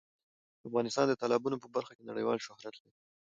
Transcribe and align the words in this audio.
افغانستان 0.67 1.05
د 1.07 1.13
تالابونو 1.21 1.61
په 1.63 1.67
برخه 1.75 1.91
کې 1.97 2.09
نړیوال 2.09 2.37
شهرت 2.45 2.75
لري. 2.83 2.99